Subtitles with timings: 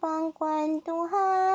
[0.00, 1.47] 邦关东汉